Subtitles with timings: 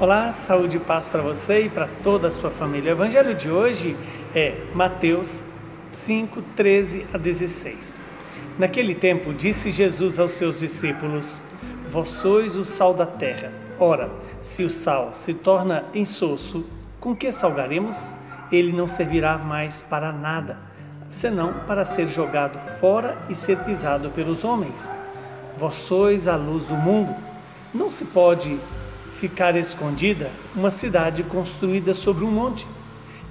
[0.00, 2.90] Olá, saúde e paz para você e para toda a sua família.
[2.90, 3.96] O evangelho de hoje
[4.34, 5.44] é Mateus
[5.92, 8.02] 5, 13 a 16.
[8.58, 11.40] Naquele tempo, disse Jesus aos seus discípulos:
[11.88, 13.52] Vós sois o sal da terra.
[13.78, 14.10] Ora,
[14.40, 16.64] se o sal se torna insosso,
[16.98, 18.12] com que salgaremos?
[18.50, 20.58] Ele não servirá mais para nada,
[21.10, 24.92] senão para ser jogado fora e ser pisado pelos homens.
[25.56, 27.14] Vós sois a luz do mundo.
[27.72, 28.58] Não se pode
[29.22, 32.66] ficar escondida uma cidade construída sobre um monte.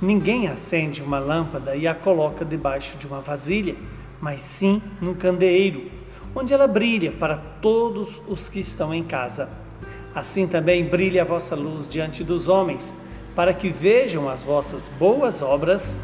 [0.02, 3.76] Ninguém acende uma lâmpada e a coloca debaixo de uma vasilha,
[4.22, 5.92] mas sim num candeeiro,
[6.34, 9.50] onde ela brilha para todos os que estão em casa.
[10.16, 12.96] Assim também brilha a vossa luz diante dos homens,
[13.36, 16.00] para que vejam as vossas boas obras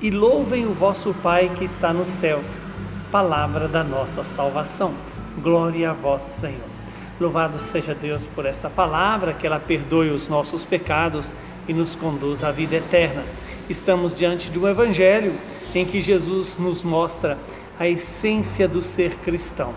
[0.00, 2.70] e louvem o vosso Pai que está nos céus.
[3.10, 4.94] Palavra da nossa salvação.
[5.42, 6.75] Glória a vós, Senhor.
[7.18, 11.32] Louvado seja Deus por esta palavra, que ela perdoe os nossos pecados
[11.66, 13.24] e nos conduz à vida eterna.
[13.70, 15.32] Estamos diante de um evangelho
[15.74, 17.38] em que Jesus nos mostra
[17.78, 19.72] a essência do ser cristão: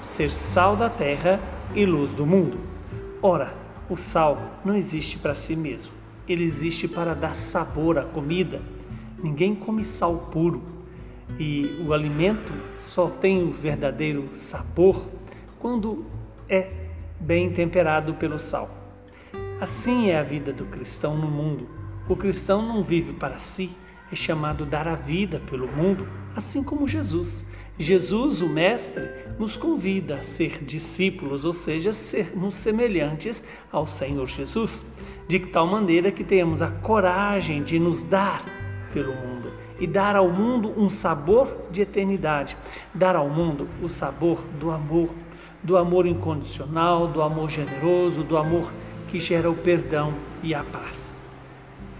[0.00, 1.38] ser sal da terra
[1.74, 2.58] e luz do mundo.
[3.20, 3.52] Ora,
[3.90, 5.92] o sal não existe para si mesmo,
[6.26, 8.62] ele existe para dar sabor à comida.
[9.22, 10.62] Ninguém come sal puro
[11.38, 15.06] e o alimento só tem o verdadeiro sabor
[15.58, 16.06] quando
[16.48, 16.70] é
[17.20, 18.70] bem temperado pelo sal.
[19.60, 21.68] Assim é a vida do cristão no mundo.
[22.08, 23.70] O cristão não vive para si,
[24.10, 27.46] é chamado dar a vida pelo mundo, assim como Jesus.
[27.78, 34.86] Jesus, o Mestre, nos convida a ser discípulos, ou seja, sermos semelhantes ao Senhor Jesus,
[35.26, 38.44] de tal maneira que tenhamos a coragem de nos dar
[38.92, 42.56] pelo mundo e dar ao mundo um sabor de eternidade,
[42.94, 45.10] dar ao mundo o sabor do amor
[45.68, 48.72] do amor incondicional, do amor generoso, do amor
[49.08, 51.20] que gera o perdão e a paz.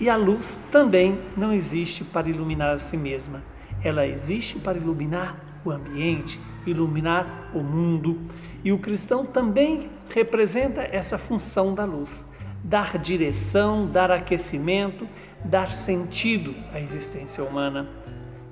[0.00, 3.42] E a luz também não existe para iluminar a si mesma,
[3.84, 8.18] ela existe para iluminar o ambiente, iluminar o mundo.
[8.64, 12.26] E o cristão também representa essa função da luz,
[12.64, 15.06] dar direção, dar aquecimento,
[15.44, 17.86] dar sentido à existência humana.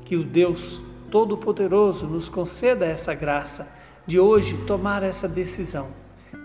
[0.05, 3.75] Que o Deus Todo-Poderoso nos conceda essa graça
[4.06, 5.89] de hoje tomar essa decisão.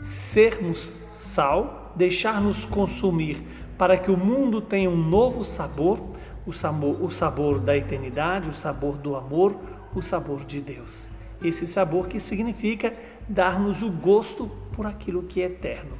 [0.01, 3.43] Sermos sal, deixar-nos consumir
[3.77, 6.01] para que o mundo tenha um novo sabor,
[6.45, 9.55] o sabor, o sabor da eternidade, o sabor do amor,
[9.93, 11.09] o sabor de Deus.
[11.43, 12.93] Esse sabor que significa
[13.27, 15.97] dar-nos o gosto por aquilo que é eterno.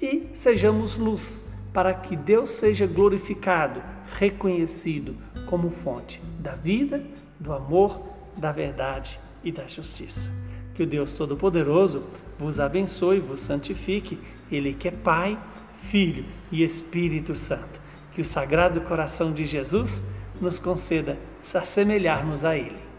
[0.00, 3.82] E sejamos luz para que Deus seja glorificado,
[4.18, 5.16] reconhecido
[5.46, 7.04] como fonte da vida,
[7.38, 8.02] do amor,
[8.36, 10.30] da verdade e da justiça.
[10.74, 12.04] Que o Deus Todo-Poderoso
[12.38, 14.18] vos abençoe, vos santifique,
[14.50, 15.38] Ele que é Pai,
[15.76, 17.80] Filho e Espírito Santo.
[18.12, 20.02] Que o Sagrado Coração de Jesus
[20.40, 22.93] nos conceda se assemelharmos a Ele.